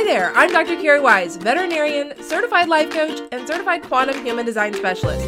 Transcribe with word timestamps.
Hi 0.00 0.06
there, 0.06 0.32
I'm 0.34 0.50
Dr. 0.50 0.80
Carrie 0.80 0.98
Wise, 0.98 1.36
veterinarian, 1.36 2.14
certified 2.22 2.70
life 2.70 2.88
coach, 2.88 3.20
and 3.32 3.46
certified 3.46 3.82
quantum 3.82 4.24
human 4.24 4.46
design 4.46 4.72
specialist. 4.72 5.26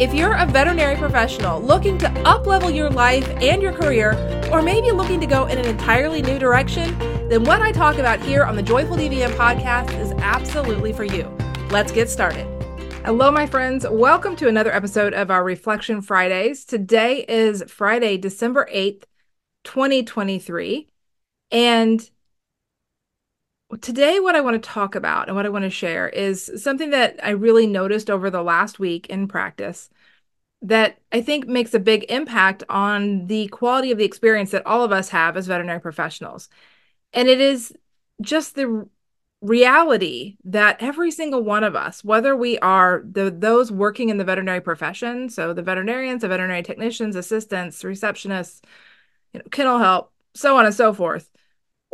If 0.00 0.14
you're 0.14 0.32
a 0.32 0.46
veterinary 0.46 0.96
professional 0.96 1.60
looking 1.60 1.98
to 1.98 2.06
uplevel 2.06 2.74
your 2.74 2.88
life 2.88 3.28
and 3.42 3.60
your 3.60 3.74
career, 3.74 4.12
or 4.50 4.62
maybe 4.62 4.92
looking 4.92 5.20
to 5.20 5.26
go 5.26 5.44
in 5.44 5.58
an 5.58 5.66
entirely 5.66 6.22
new 6.22 6.38
direction, 6.38 6.98
then 7.28 7.44
what 7.44 7.60
I 7.60 7.70
talk 7.70 7.98
about 7.98 8.18
here 8.18 8.44
on 8.44 8.56
the 8.56 8.62
Joyful 8.62 8.96
DVM 8.96 9.32
podcast 9.32 9.92
is 10.00 10.12
absolutely 10.12 10.94
for 10.94 11.04
you. 11.04 11.24
Let's 11.68 11.92
get 11.92 12.08
started. 12.08 12.46
Hello, 13.04 13.30
my 13.30 13.44
friends. 13.44 13.84
Welcome 13.86 14.36
to 14.36 14.48
another 14.48 14.74
episode 14.74 15.12
of 15.12 15.30
our 15.30 15.44
Reflection 15.44 16.00
Fridays. 16.00 16.64
Today 16.64 17.26
is 17.28 17.62
Friday, 17.68 18.16
December 18.16 18.66
8th, 18.72 19.04
2023. 19.64 20.88
And 21.50 22.10
today, 23.80 24.20
what 24.20 24.36
I 24.36 24.40
want 24.40 24.62
to 24.62 24.68
talk 24.68 24.94
about 24.94 25.28
and 25.28 25.36
what 25.36 25.46
I 25.46 25.50
want 25.50 25.64
to 25.64 25.70
share 25.70 26.08
is 26.08 26.50
something 26.56 26.90
that 26.90 27.18
I 27.22 27.30
really 27.30 27.66
noticed 27.66 28.10
over 28.10 28.30
the 28.30 28.42
last 28.42 28.78
week 28.78 29.06
in 29.08 29.28
practice 29.28 29.90
that 30.62 30.98
I 31.12 31.20
think 31.20 31.46
makes 31.46 31.74
a 31.74 31.78
big 31.78 32.06
impact 32.08 32.64
on 32.68 33.26
the 33.26 33.48
quality 33.48 33.90
of 33.90 33.98
the 33.98 34.04
experience 34.04 34.50
that 34.52 34.66
all 34.66 34.82
of 34.82 34.92
us 34.92 35.10
have 35.10 35.36
as 35.36 35.46
veterinary 35.46 35.80
professionals. 35.80 36.48
And 37.12 37.28
it 37.28 37.40
is 37.40 37.72
just 38.22 38.54
the 38.54 38.88
reality 39.42 40.36
that 40.44 40.78
every 40.80 41.10
single 41.10 41.42
one 41.42 41.64
of 41.64 41.76
us, 41.76 42.02
whether 42.02 42.34
we 42.34 42.58
are 42.60 43.04
the 43.10 43.30
those 43.30 43.70
working 43.70 44.08
in 44.08 44.16
the 44.16 44.24
veterinary 44.24 44.60
profession, 44.60 45.28
so 45.28 45.52
the 45.52 45.62
veterinarians, 45.62 46.22
the 46.22 46.28
veterinary 46.28 46.62
technicians, 46.62 47.14
assistants, 47.14 47.82
receptionists, 47.82 48.62
you 49.34 49.40
know, 49.40 49.44
kennel 49.50 49.78
help, 49.78 50.12
so 50.34 50.56
on 50.56 50.64
and 50.64 50.74
so 50.74 50.94
forth, 50.94 51.28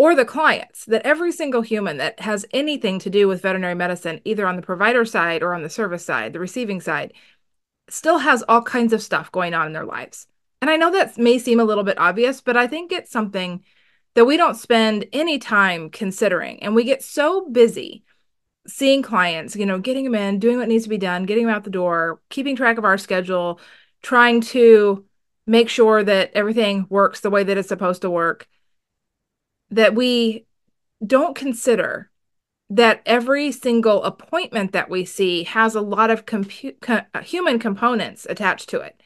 or 0.01 0.15
the 0.15 0.25
clients 0.25 0.87
that 0.87 1.05
every 1.05 1.31
single 1.31 1.61
human 1.61 1.99
that 1.99 2.21
has 2.21 2.47
anything 2.53 2.99
to 2.99 3.11
do 3.11 3.29
with 3.29 3.43
veterinary 3.43 3.75
medicine, 3.75 4.19
either 4.25 4.47
on 4.47 4.57
the 4.57 4.63
provider 4.63 5.05
side 5.05 5.43
or 5.43 5.53
on 5.53 5.63
the 5.63 5.69
service 5.69 6.03
side, 6.03 6.33
the 6.33 6.41
receiving 6.41 6.81
side, 6.81 7.13
still 7.91 8.17
has 8.17 8.43
all 8.49 8.63
kinds 8.63 8.95
of 8.95 9.03
stuff 9.03 9.31
going 9.31 9.53
on 9.53 9.67
in 9.67 9.75
their 9.75 9.85
lives. 9.85 10.27
And 10.63 10.71
I 10.71 10.77
know 10.77 10.91
that 10.91 11.19
may 11.19 11.39
seem 11.39 11.61
a 11.61 11.65
little 11.65 11.85
bit 11.85 11.99
obvious, 11.99 12.41
but 12.41 12.57
I 12.57 12.67
think 12.67 12.93
it's 12.93 13.11
something 13.11 13.63
that 14.15 14.25
we 14.25 14.39
don't 14.39 14.57
spend 14.57 15.05
any 15.13 15.39
time 15.39 15.91
considering. 15.91 16.63
And 16.63 16.75
we 16.75 16.85
get 16.85 17.03
so 17.03 17.51
busy 17.51 18.03
seeing 18.67 19.03
clients, 19.03 19.55
you 19.55 19.67
know, 19.67 19.81
getting 19.81 20.05
them 20.05 20.15
in, 20.15 20.39
doing 20.39 20.57
what 20.57 20.69
needs 20.69 20.85
to 20.85 20.89
be 20.91 20.97
done, 20.97 21.27
getting 21.27 21.45
them 21.45 21.55
out 21.55 21.65
the 21.65 21.69
door, 21.69 22.23
keeping 22.31 22.57
track 22.57 22.79
of 22.79 22.87
our 22.87 22.97
schedule, 22.97 23.61
trying 24.01 24.41
to 24.41 25.05
make 25.47 25.69
sure 25.69 26.03
that 26.03 26.31
everything 26.33 26.87
works 26.89 27.21
the 27.21 27.29
way 27.29 27.45
that 27.45 27.59
it's 27.59 27.69
supposed 27.69 28.01
to 28.01 28.09
work 28.09 28.49
that 29.71 29.95
we 29.95 30.47
don't 31.05 31.35
consider 31.35 32.11
that 32.69 33.03
every 33.05 33.51
single 33.51 34.03
appointment 34.05 34.73
that 34.73 34.89
we 34.89 35.05
see 35.05 35.45
has 35.45 35.75
a 35.75 35.81
lot 35.81 36.11
of 36.11 36.25
compu- 36.25 36.79
co- 36.81 37.01
uh, 37.13 37.21
human 37.21 37.59
components 37.59 38.27
attached 38.31 38.69
to 38.69 38.81
it. 38.81 39.01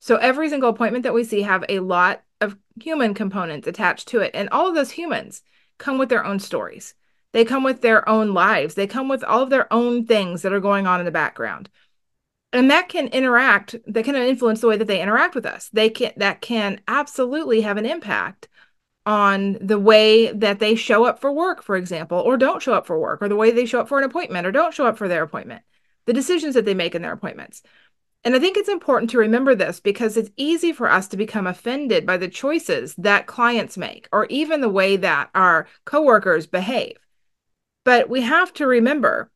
So 0.00 0.16
every 0.16 0.48
single 0.48 0.70
appointment 0.70 1.02
that 1.02 1.14
we 1.14 1.24
see 1.24 1.42
have 1.42 1.64
a 1.68 1.80
lot 1.80 2.22
of 2.40 2.56
human 2.80 3.12
components 3.12 3.66
attached 3.66 4.08
to 4.08 4.20
it 4.20 4.30
and 4.34 4.48
all 4.50 4.68
of 4.68 4.74
those 4.74 4.92
humans 4.92 5.42
come 5.78 5.98
with 5.98 6.08
their 6.08 6.24
own 6.24 6.38
stories. 6.38 6.94
They 7.32 7.44
come 7.44 7.64
with 7.64 7.82
their 7.82 8.08
own 8.08 8.32
lives. 8.32 8.74
They 8.74 8.86
come 8.86 9.08
with 9.08 9.22
all 9.24 9.42
of 9.42 9.50
their 9.50 9.70
own 9.70 10.06
things 10.06 10.40
that 10.42 10.54
are 10.54 10.60
going 10.60 10.86
on 10.86 11.00
in 11.00 11.06
the 11.06 11.12
background. 11.12 11.68
And 12.52 12.70
that 12.70 12.88
can 12.88 13.08
interact, 13.08 13.74
that 13.86 14.04
can 14.04 14.14
influence 14.14 14.60
the 14.60 14.68
way 14.68 14.78
that 14.78 14.86
they 14.86 15.02
interact 15.02 15.34
with 15.34 15.44
us. 15.44 15.68
They 15.70 15.90
can 15.90 16.12
that 16.16 16.40
can 16.40 16.80
absolutely 16.88 17.60
have 17.60 17.76
an 17.76 17.84
impact 17.84 18.48
on 19.06 19.56
the 19.60 19.78
way 19.78 20.32
that 20.32 20.58
they 20.58 20.74
show 20.74 21.04
up 21.04 21.20
for 21.20 21.32
work, 21.32 21.62
for 21.62 21.76
example, 21.76 22.18
or 22.18 22.36
don't 22.36 22.60
show 22.60 22.74
up 22.74 22.86
for 22.86 22.98
work, 22.98 23.22
or 23.22 23.28
the 23.28 23.36
way 23.36 23.52
they 23.52 23.64
show 23.64 23.80
up 23.80 23.88
for 23.88 23.98
an 23.98 24.04
appointment 24.04 24.46
or 24.46 24.52
don't 24.52 24.74
show 24.74 24.84
up 24.84 24.98
for 24.98 25.06
their 25.06 25.22
appointment, 25.22 25.62
the 26.06 26.12
decisions 26.12 26.54
that 26.54 26.64
they 26.64 26.74
make 26.74 26.94
in 26.94 27.02
their 27.02 27.12
appointments. 27.12 27.62
And 28.24 28.34
I 28.34 28.40
think 28.40 28.56
it's 28.56 28.68
important 28.68 29.10
to 29.10 29.18
remember 29.18 29.54
this 29.54 29.78
because 29.78 30.16
it's 30.16 30.30
easy 30.36 30.72
for 30.72 30.90
us 30.90 31.06
to 31.08 31.16
become 31.16 31.46
offended 31.46 32.04
by 32.04 32.16
the 32.16 32.26
choices 32.26 32.96
that 32.96 33.28
clients 33.28 33.78
make 33.78 34.08
or 34.10 34.26
even 34.26 34.60
the 34.60 34.68
way 34.68 34.96
that 34.96 35.30
our 35.32 35.68
coworkers 35.84 36.48
behave. 36.48 36.96
But 37.84 38.08
we 38.08 38.22
have 38.22 38.52
to 38.54 38.66
remember, 38.66 39.30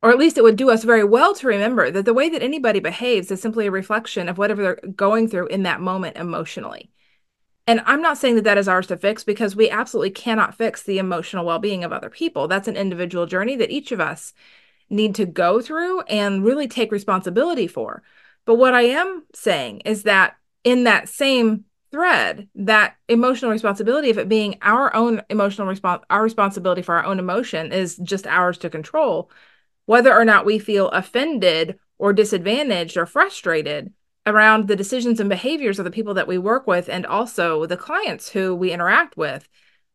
or 0.00 0.10
at 0.10 0.18
least 0.18 0.38
it 0.38 0.44
would 0.44 0.54
do 0.54 0.70
us 0.70 0.84
very 0.84 1.02
well 1.02 1.34
to 1.34 1.48
remember, 1.48 1.90
that 1.90 2.04
the 2.04 2.14
way 2.14 2.28
that 2.28 2.44
anybody 2.44 2.78
behaves 2.78 3.32
is 3.32 3.42
simply 3.42 3.66
a 3.66 3.72
reflection 3.72 4.28
of 4.28 4.38
whatever 4.38 4.62
they're 4.62 4.90
going 4.92 5.26
through 5.26 5.48
in 5.48 5.64
that 5.64 5.80
moment 5.80 6.16
emotionally. 6.16 6.92
And 7.66 7.80
I'm 7.86 8.02
not 8.02 8.18
saying 8.18 8.34
that 8.36 8.44
that 8.44 8.58
is 8.58 8.68
ours 8.68 8.86
to 8.88 8.96
fix 8.96 9.24
because 9.24 9.56
we 9.56 9.70
absolutely 9.70 10.10
cannot 10.10 10.54
fix 10.54 10.82
the 10.82 10.98
emotional 10.98 11.46
well 11.46 11.58
being 11.58 11.82
of 11.82 11.92
other 11.92 12.10
people. 12.10 12.46
That's 12.46 12.68
an 12.68 12.76
individual 12.76 13.26
journey 13.26 13.56
that 13.56 13.70
each 13.70 13.90
of 13.90 14.00
us 14.00 14.34
need 14.90 15.14
to 15.14 15.26
go 15.26 15.60
through 15.60 16.02
and 16.02 16.44
really 16.44 16.68
take 16.68 16.92
responsibility 16.92 17.66
for. 17.66 18.02
But 18.44 18.56
what 18.56 18.74
I 18.74 18.82
am 18.82 19.24
saying 19.34 19.80
is 19.80 20.02
that 20.02 20.36
in 20.62 20.84
that 20.84 21.08
same 21.08 21.64
thread, 21.90 22.48
that 22.54 22.96
emotional 23.08 23.50
responsibility 23.50 24.10
of 24.10 24.18
it 24.18 24.28
being 24.28 24.58
our 24.60 24.94
own 24.94 25.22
emotional 25.30 25.66
response, 25.66 26.02
our 26.10 26.22
responsibility 26.22 26.82
for 26.82 26.96
our 26.96 27.04
own 27.04 27.18
emotion 27.18 27.72
is 27.72 27.96
just 27.98 28.26
ours 28.26 28.58
to 28.58 28.68
control. 28.68 29.30
Whether 29.86 30.12
or 30.12 30.24
not 30.24 30.44
we 30.44 30.58
feel 30.58 30.88
offended 30.88 31.78
or 31.98 32.12
disadvantaged 32.12 32.96
or 32.96 33.06
frustrated 33.06 33.92
around 34.26 34.68
the 34.68 34.76
decisions 34.76 35.20
and 35.20 35.28
behaviors 35.28 35.78
of 35.78 35.84
the 35.84 35.90
people 35.90 36.14
that 36.14 36.28
we 36.28 36.38
work 36.38 36.66
with 36.66 36.88
and 36.88 37.04
also 37.04 37.66
the 37.66 37.76
clients 37.76 38.30
who 38.30 38.54
we 38.54 38.72
interact 38.72 39.16
with, 39.16 39.48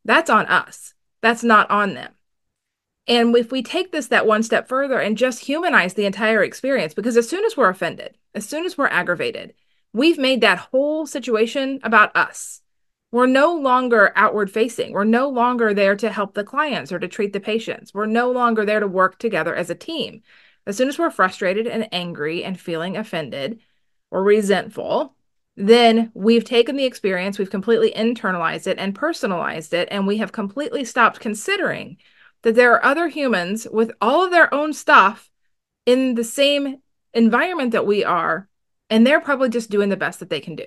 that's 0.06 0.30
on 0.30 0.46
us. 0.46 0.94
That's 1.22 1.44
not 1.44 1.70
on 1.70 1.94
them. 1.96 2.14
And 3.08 3.36
if 3.36 3.52
we 3.52 3.64
take 3.64 3.92
this 3.92 4.08
that 4.08 4.28
one 4.28 4.44
step 4.44 4.68
further 4.68 5.00
and 5.00 5.18
just 5.18 5.46
humanize 5.46 5.96
the 5.96 6.06
entire 6.06 6.44
experience, 6.44 6.94
because 6.94 7.18
as 7.18 7.28
soon 7.28 7.44
as 7.44 7.58
we're 7.58 7.70
offended, 7.70 8.18
as 8.36 8.48
soon 8.48 8.66
as 8.66 8.78
we're 8.78 8.88
aggravated, 8.88 9.56
we've 9.94 10.20
made 10.20 10.42
that 10.42 10.60
whole 10.72 11.08
situation 11.08 11.80
about 11.82 12.16
us. 12.16 12.62
We're 13.12 13.26
no 13.26 13.56
longer 13.56 14.14
outward 14.16 14.52
facing. 14.52 14.94
We're 14.94 15.06
no 15.06 15.28
longer 15.30 15.74
there 15.74 15.96
to 15.96 16.12
help 16.12 16.36
the 16.36 16.44
clients 16.44 16.92
or 16.92 17.00
to 17.00 17.08
treat 17.08 17.34
the 17.34 17.40
patients. 17.40 17.92
We're 17.92 18.06
no 18.06 18.32
longer 18.32 18.64
there 18.64 18.80
to 18.80 18.88
work 18.88 19.18
together 19.18 19.56
as 19.56 19.72
a 19.72 19.76
team. 19.76 20.22
As 20.68 20.78
soon 20.78 20.88
as 20.88 21.00
we're 21.00 21.10
frustrated 21.10 21.66
and 21.66 21.90
angry 21.92 22.44
and 22.44 22.60
feeling 22.60 22.96
offended, 22.96 23.60
or 24.12 24.24
resentful, 24.24 25.16
then 25.56 26.12
we've 26.14 26.46
taken 26.46 26.78
the 26.78 26.86
experience, 26.86 27.38
we've 27.38 27.50
completely 27.50 27.92
internalized 27.92 28.66
it 28.66 28.78
and 28.80 28.96
personalized 28.96 29.74
it, 29.74 29.88
and 29.92 30.08
we 30.08 30.18
have 30.18 30.32
completely 30.32 30.86
stopped 30.86 31.20
considering 31.20 31.98
that 32.44 32.56
there 32.56 32.74
are 32.74 32.86
other 32.86 33.10
humans 33.10 33.68
with 33.72 33.92
all 34.00 34.24
of 34.24 34.32
their 34.32 34.54
own 34.54 34.72
stuff 34.72 35.30
in 35.86 36.16
the 36.16 36.24
same 36.24 36.78
environment 37.14 37.72
that 37.72 37.86
we 37.86 38.06
are, 38.06 38.48
and 38.90 39.06
they're 39.06 39.20
probably 39.20 39.50
just 39.50 39.70
doing 39.70 39.90
the 39.90 39.98
best 39.98 40.20
that 40.20 40.30
they 40.30 40.40
can 40.40 40.56
do. 40.56 40.66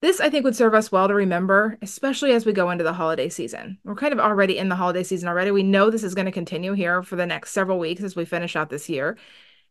This, 0.00 0.20
I 0.20 0.28
think, 0.28 0.44
would 0.44 0.56
serve 0.56 0.74
us 0.74 0.92
well 0.92 1.08
to 1.08 1.14
remember, 1.14 1.78
especially 1.80 2.32
as 2.32 2.44
we 2.44 2.52
go 2.52 2.70
into 2.70 2.84
the 2.84 2.92
holiday 2.92 3.28
season. 3.28 3.78
We're 3.84 3.94
kind 3.94 4.12
of 4.12 4.18
already 4.18 4.58
in 4.58 4.68
the 4.68 4.76
holiday 4.76 5.02
season 5.02 5.28
already. 5.28 5.50
We 5.50 5.62
know 5.62 5.88
this 5.88 6.02
is 6.02 6.14
going 6.14 6.26
to 6.26 6.32
continue 6.32 6.74
here 6.74 7.02
for 7.02 7.16
the 7.16 7.24
next 7.24 7.52
several 7.52 7.78
weeks 7.78 8.02
as 8.02 8.14
we 8.14 8.26
finish 8.26 8.54
out 8.54 8.68
this 8.68 8.88
year. 8.88 9.16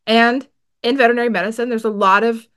And 0.07 0.47
in 0.83 0.97
veterinary 0.97 1.29
medicine, 1.29 1.69
there's 1.69 1.85
a 1.85 1.89
lot 1.89 2.23
of 2.23 2.47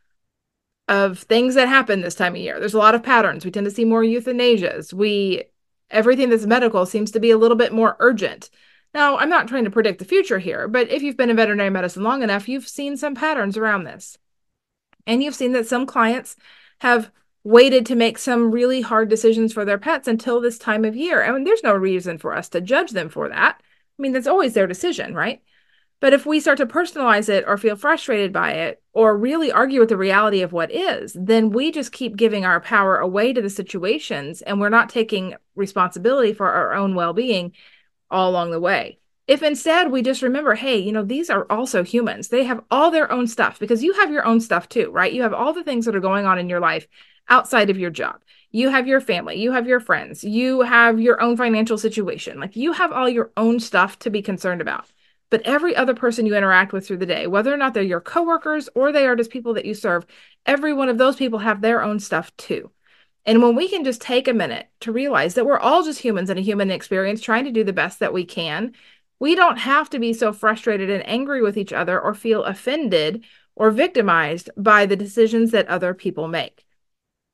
of 0.88 1.20
things 1.20 1.56
that 1.56 1.68
happen 1.68 2.00
this 2.00 2.14
time 2.14 2.34
of 2.34 2.40
year. 2.40 2.60
There's 2.60 2.74
a 2.74 2.78
lot 2.78 2.94
of 2.94 3.02
patterns. 3.02 3.44
We 3.44 3.50
tend 3.50 3.64
to 3.64 3.72
see 3.72 3.84
more 3.84 4.02
euthanasias. 4.02 4.92
We 4.92 5.44
everything 5.90 6.30
that's 6.30 6.46
medical 6.46 6.86
seems 6.86 7.10
to 7.12 7.20
be 7.20 7.30
a 7.30 7.38
little 7.38 7.56
bit 7.56 7.72
more 7.72 7.96
urgent. 8.00 8.50
Now, 8.94 9.18
I'm 9.18 9.28
not 9.28 9.46
trying 9.48 9.64
to 9.64 9.70
predict 9.70 9.98
the 9.98 10.04
future 10.04 10.38
here, 10.38 10.68
but 10.68 10.90
if 10.90 11.02
you've 11.02 11.16
been 11.16 11.30
in 11.30 11.36
veterinary 11.36 11.70
medicine 11.70 12.02
long 12.02 12.22
enough, 12.22 12.48
you've 12.48 12.66
seen 12.66 12.96
some 12.96 13.14
patterns 13.14 13.56
around 13.56 13.84
this. 13.84 14.16
And 15.06 15.22
you've 15.22 15.34
seen 15.34 15.52
that 15.52 15.66
some 15.66 15.86
clients 15.86 16.36
have 16.80 17.10
waited 17.44 17.86
to 17.86 17.94
make 17.94 18.18
some 18.18 18.50
really 18.50 18.80
hard 18.80 19.08
decisions 19.08 19.52
for 19.52 19.64
their 19.64 19.78
pets 19.78 20.08
until 20.08 20.40
this 20.40 20.58
time 20.58 20.84
of 20.84 20.96
year. 20.96 21.22
I 21.22 21.30
mean, 21.30 21.44
there's 21.44 21.62
no 21.62 21.74
reason 21.74 22.18
for 22.18 22.34
us 22.34 22.48
to 22.50 22.60
judge 22.60 22.90
them 22.90 23.08
for 23.08 23.28
that. 23.28 23.60
I 23.60 24.02
mean, 24.02 24.12
that's 24.12 24.26
always 24.26 24.54
their 24.54 24.66
decision, 24.66 25.14
right? 25.14 25.42
But 26.00 26.12
if 26.12 26.26
we 26.26 26.40
start 26.40 26.58
to 26.58 26.66
personalize 26.66 27.28
it 27.28 27.44
or 27.46 27.56
feel 27.56 27.74
frustrated 27.74 28.32
by 28.32 28.52
it 28.52 28.82
or 28.92 29.16
really 29.16 29.50
argue 29.50 29.80
with 29.80 29.88
the 29.88 29.96
reality 29.96 30.42
of 30.42 30.52
what 30.52 30.70
is, 30.70 31.16
then 31.18 31.50
we 31.50 31.72
just 31.72 31.92
keep 31.92 32.16
giving 32.16 32.44
our 32.44 32.60
power 32.60 32.98
away 32.98 33.32
to 33.32 33.40
the 33.40 33.48
situations 33.48 34.42
and 34.42 34.60
we're 34.60 34.68
not 34.68 34.90
taking 34.90 35.34
responsibility 35.54 36.34
for 36.34 36.50
our 36.50 36.74
own 36.74 36.94
well 36.94 37.14
being 37.14 37.52
all 38.10 38.30
along 38.30 38.50
the 38.50 38.60
way. 38.60 38.98
If 39.26 39.42
instead 39.42 39.90
we 39.90 40.02
just 40.02 40.22
remember, 40.22 40.54
hey, 40.54 40.76
you 40.76 40.92
know, 40.92 41.02
these 41.02 41.30
are 41.30 41.46
also 41.50 41.82
humans. 41.82 42.28
They 42.28 42.44
have 42.44 42.62
all 42.70 42.90
their 42.90 43.10
own 43.10 43.26
stuff 43.26 43.58
because 43.58 43.82
you 43.82 43.94
have 43.94 44.12
your 44.12 44.24
own 44.24 44.40
stuff 44.40 44.68
too, 44.68 44.90
right? 44.90 45.12
You 45.12 45.22
have 45.22 45.34
all 45.34 45.52
the 45.52 45.64
things 45.64 45.86
that 45.86 45.96
are 45.96 46.00
going 46.00 46.26
on 46.26 46.38
in 46.38 46.48
your 46.48 46.60
life 46.60 46.86
outside 47.28 47.70
of 47.70 47.78
your 47.78 47.90
job. 47.90 48.20
You 48.52 48.68
have 48.68 48.86
your 48.86 49.00
family, 49.00 49.36
you 49.36 49.52
have 49.52 49.66
your 49.66 49.80
friends, 49.80 50.22
you 50.22 50.60
have 50.60 51.00
your 51.00 51.20
own 51.20 51.36
financial 51.36 51.76
situation. 51.76 52.38
Like 52.38 52.54
you 52.54 52.72
have 52.72 52.92
all 52.92 53.08
your 53.08 53.32
own 53.36 53.58
stuff 53.58 53.98
to 54.00 54.10
be 54.10 54.22
concerned 54.22 54.60
about 54.60 54.86
but 55.30 55.42
every 55.42 55.74
other 55.74 55.94
person 55.94 56.26
you 56.26 56.36
interact 56.36 56.72
with 56.72 56.86
through 56.86 56.98
the 56.98 57.06
day, 57.06 57.26
whether 57.26 57.52
or 57.52 57.56
not 57.56 57.74
they're 57.74 57.82
your 57.82 58.00
coworkers 58.00 58.68
or 58.74 58.92
they 58.92 59.06
are 59.06 59.16
just 59.16 59.30
people 59.30 59.54
that 59.54 59.64
you 59.64 59.74
serve, 59.74 60.06
every 60.44 60.72
one 60.72 60.88
of 60.88 60.98
those 60.98 61.16
people 61.16 61.40
have 61.40 61.60
their 61.60 61.82
own 61.82 61.98
stuff 61.98 62.34
too. 62.36 62.70
And 63.24 63.42
when 63.42 63.56
we 63.56 63.68
can 63.68 63.82
just 63.82 64.00
take 64.00 64.28
a 64.28 64.32
minute 64.32 64.68
to 64.80 64.92
realize 64.92 65.34
that 65.34 65.44
we're 65.44 65.58
all 65.58 65.82
just 65.82 66.00
humans 66.00 66.30
in 66.30 66.38
a 66.38 66.42
human 66.42 66.70
experience 66.70 67.20
trying 67.20 67.44
to 67.44 67.50
do 67.50 67.64
the 67.64 67.72
best 67.72 67.98
that 67.98 68.12
we 68.12 68.24
can, 68.24 68.72
we 69.18 69.34
don't 69.34 69.58
have 69.58 69.90
to 69.90 69.98
be 69.98 70.12
so 70.12 70.32
frustrated 70.32 70.90
and 70.90 71.06
angry 71.08 71.42
with 71.42 71.56
each 71.56 71.72
other 71.72 72.00
or 72.00 72.14
feel 72.14 72.44
offended 72.44 73.24
or 73.56 73.70
victimized 73.70 74.50
by 74.56 74.86
the 74.86 74.96
decisions 74.96 75.50
that 75.50 75.66
other 75.66 75.92
people 75.92 76.28
make. 76.28 76.64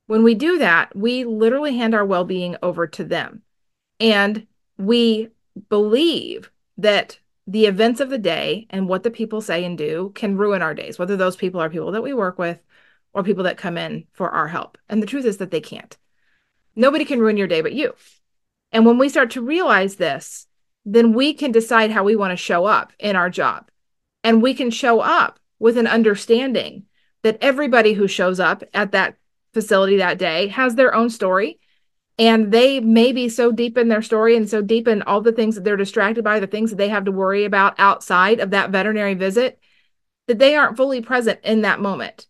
When 0.07 0.23
we 0.23 0.35
do 0.35 0.59
that, 0.59 0.97
we 0.97 1.25
literally 1.25 1.77
hand 1.77 1.95
our 1.95 2.05
well 2.05 2.25
being 2.25 2.57
over 2.63 2.87
to 2.87 3.05
them. 3.05 3.43
And 4.01 4.47
we 4.79 5.29
believe 5.69 6.51
that 6.79 7.19
the 7.47 7.67
events 7.67 8.01
of 8.01 8.11
the 8.11 8.19
day 8.19 8.67
and 8.71 8.89
what 8.89 9.03
the 9.03 9.11
people 9.11 9.41
say 9.41 9.65
and 9.65 9.77
do 9.77 10.13
can 10.15 10.37
ruin 10.37 10.63
our 10.63 10.75
days, 10.75 10.99
whether 10.99 11.17
those 11.17 11.37
people 11.37 11.61
are 11.61 11.71
people 11.71 11.93
that 11.93 12.03
we 12.03 12.13
work 12.13 12.39
with 12.39 12.59
or 13.13 13.23
people 13.23 13.45
that 13.45 13.57
come 13.57 13.77
in 13.77 14.07
for 14.13 14.31
our 14.31 14.49
help. 14.49 14.79
And 14.89 15.03
the 15.03 15.07
truth 15.07 15.25
is 15.25 15.39
that 15.39 15.51
they 15.51 15.61
can't. 15.61 15.97
Nobody 16.77 17.05
can 17.05 17.21
ruin 17.21 17.37
your 17.37 17.49
day 17.49 17.61
but 17.61 17.73
you. 17.73 17.95
And 18.71 18.87
when 18.87 18.97
we 18.97 19.09
start 19.09 19.31
to 19.33 19.43
realize 19.43 19.97
this, 19.97 20.47
then 20.85 21.13
we 21.13 21.35
can 21.35 21.53
decide 21.53 21.91
how 21.91 22.05
we 22.05 22.17
want 22.17 22.31
to 22.31 22.37
show 22.37 22.65
up 22.65 22.93
in 22.99 23.17
our 23.17 23.29
job. 23.29 23.71
And 24.25 24.41
we 24.41 24.55
can 24.55 24.71
show 24.71 25.01
up 25.01 25.39
with 25.59 25.77
an 25.77 25.87
understanding 25.87 26.85
that 27.23 27.39
everybody 27.41 27.93
who 27.93 28.09
shows 28.09 28.41
up 28.41 28.65
at 28.73 28.93
that 28.93 29.17
facility 29.53 29.99
that 29.99 30.19
day 30.19 30.49
has 30.49 30.75
their 30.75 30.95
own 30.95 31.11
story 31.11 31.61
and 32.19 32.53
they 32.53 32.81
may 32.81 33.13
be 33.13 33.29
so 33.29 33.53
deep 33.53 33.79
in 33.79 33.89
their 33.89 34.03
story 34.03 34.37
and 34.37 34.49
so 34.49 34.63
deep 34.63 34.87
in 34.87 35.03
all 35.03 35.21
the 35.21 35.33
things 35.33 35.55
that 35.55 35.65
they're 35.65 35.77
distracted 35.77 36.23
by, 36.23 36.41
the 36.41 36.47
things 36.47 36.71
that 36.71 36.77
they 36.77 36.89
have 36.89 37.05
to 37.07 37.13
worry 37.13 37.45
about 37.45 37.75
outside 37.79 38.41
of 38.41 38.51
that 38.51 38.71
veterinary 38.71 39.15
visit, 39.15 39.59
that 40.29 40.39
they 40.39 40.55
aren't 40.55 40.77
fully 40.77 41.01
present 41.01 41.41
in 41.43 41.63
that 41.63 41.81
moment. 41.81 42.27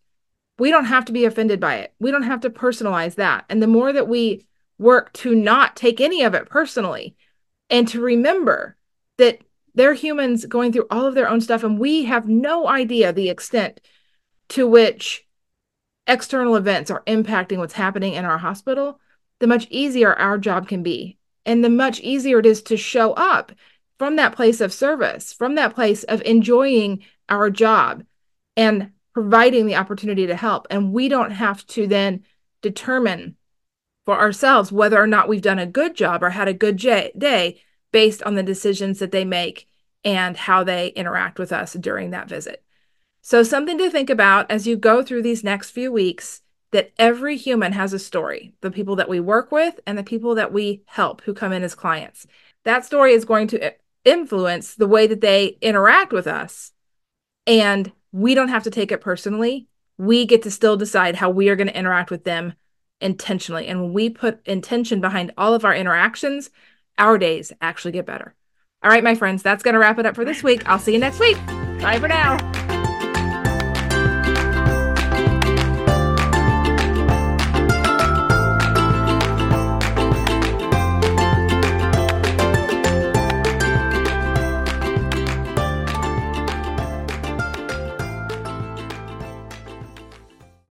We 0.57 0.71
don't 0.71 0.85
have 0.85 1.05
to 1.05 1.11
be 1.11 1.25
offended 1.25 1.59
by 1.59 1.75
it. 1.77 1.93
We 1.99 2.11
don't 2.11 2.23
have 2.23 2.41
to 2.41 2.49
personalize 2.49 3.15
that. 3.15 3.45
And 3.49 3.61
the 3.61 3.67
more 3.67 3.91
that 3.91 4.07
we 4.07 4.45
work 4.77 5.11
to 5.13 5.35
not 5.35 5.75
take 5.75 5.99
any 5.99 6.23
of 6.23 6.33
it 6.33 6.49
personally 6.49 7.15
and 7.69 7.87
to 7.89 8.01
remember 8.01 8.77
that 9.17 9.41
they're 9.75 9.93
humans 9.93 10.45
going 10.45 10.71
through 10.71 10.87
all 10.91 11.05
of 11.05 11.15
their 11.15 11.29
own 11.29 11.41
stuff, 11.41 11.63
and 11.63 11.79
we 11.79 12.05
have 12.05 12.27
no 12.27 12.67
idea 12.67 13.11
the 13.11 13.29
extent 13.29 13.81
to 14.49 14.67
which 14.67 15.25
external 16.05 16.55
events 16.55 16.91
are 16.91 17.03
impacting 17.07 17.57
what's 17.57 17.73
happening 17.73 18.13
in 18.13 18.25
our 18.25 18.37
hospital 18.37 18.99
the 19.43 19.47
much 19.47 19.67
easier 19.69 20.13
our 20.13 20.37
job 20.37 20.69
can 20.69 20.83
be. 20.83 21.17
And 21.45 21.65
the 21.65 21.69
much 21.69 21.99
easier 21.99 22.39
it 22.39 22.45
is 22.45 22.61
to 22.61 22.77
show 22.77 23.11
up 23.11 23.51
from 23.99 24.15
that 24.15 24.33
place 24.33 24.61
of 24.61 24.71
service, 24.71 25.33
from 25.33 25.55
that 25.55 25.75
place 25.75 26.05
of 26.05 26.21
enjoying 26.21 27.03
our 27.27 27.49
job 27.49 28.05
and 28.55 28.91
providing 29.13 29.65
the 29.65 29.75
opportunity 29.75 30.25
to 30.27 30.37
help. 30.37 30.65
And 30.69 30.93
we 30.93 31.09
don't 31.09 31.31
have 31.31 31.67
to 31.67 31.87
then 31.87 32.23
determine 32.61 33.35
for 34.05 34.17
ourselves 34.17 34.71
whether 34.71 34.97
or 34.97 35.07
not 35.07 35.27
we've 35.27 35.41
done 35.41 35.59
a 35.59 35.65
good 35.65 35.93
job 35.93 36.23
or 36.23 36.29
had 36.29 36.47
a 36.47 36.53
good 36.53 36.77
j- 36.77 37.11
day 37.17 37.61
based 37.91 38.23
on 38.23 38.35
the 38.35 38.43
decisions 38.43 38.99
that 38.99 39.11
they 39.11 39.25
make 39.25 39.67
and 40.05 40.37
how 40.37 40.63
they 40.63 40.87
interact 40.87 41.37
with 41.37 41.51
us 41.51 41.73
during 41.73 42.11
that 42.11 42.29
visit. 42.29 42.63
So, 43.21 43.43
something 43.43 43.77
to 43.77 43.89
think 43.89 44.09
about 44.09 44.49
as 44.49 44.67
you 44.67 44.77
go 44.77 45.03
through 45.03 45.23
these 45.23 45.43
next 45.43 45.71
few 45.71 45.91
weeks 45.91 46.42
that 46.73 46.91
every 46.99 47.37
human 47.37 47.71
has 47.71 47.93
a 47.93 47.99
story 47.99 48.53
the 48.61 48.71
people 48.71 48.95
that 48.97 49.09
we 49.09 49.19
work 49.19 49.51
with 49.51 49.79
and 49.87 49.97
the 49.97 50.03
people 50.03 50.35
that 50.35 50.51
we 50.51 50.83
help 50.85 51.21
who 51.21 51.33
come 51.33 51.53
in 51.53 51.63
as 51.63 51.73
clients. 51.73 52.27
That 52.65 52.85
story 52.85 53.13
is 53.13 53.25
going 53.25 53.47
to 53.49 53.73
influence 54.05 54.75
the 54.75 54.87
way 54.87 55.07
that 55.07 55.21
they 55.21 55.57
interact 55.61 56.11
with 56.11 56.27
us. 56.27 56.71
And 57.47 57.91
we 58.11 58.35
don't 58.35 58.49
have 58.49 58.63
to 58.63 58.71
take 58.71 58.91
it 58.91 59.01
personally. 59.01 59.67
We 59.97 60.25
get 60.25 60.43
to 60.43 60.51
still 60.51 60.77
decide 60.77 61.15
how 61.15 61.29
we 61.29 61.49
are 61.49 61.55
going 61.55 61.67
to 61.67 61.77
interact 61.77 62.11
with 62.11 62.23
them 62.23 62.53
intentionally. 63.01 63.67
And 63.67 63.81
when 63.81 63.93
we 63.93 64.09
put 64.09 64.45
intention 64.47 65.01
behind 65.01 65.31
all 65.37 65.53
of 65.53 65.65
our 65.65 65.75
interactions, 65.75 66.49
our 66.97 67.17
days 67.17 67.51
actually 67.61 67.91
get 67.91 68.05
better. 68.05 68.35
All 68.83 68.89
right, 68.89 69.03
my 69.03 69.15
friends, 69.15 69.43
that's 69.43 69.63
going 69.63 69.73
to 69.73 69.79
wrap 69.79 69.99
it 69.99 70.05
up 70.05 70.15
for 70.15 70.25
this 70.25 70.43
week. 70.43 70.67
I'll 70.67 70.79
see 70.79 70.93
you 70.93 70.99
next 70.99 71.19
week. 71.19 71.37
Bye 71.81 71.99
for 71.99 72.07
now. 72.07 72.52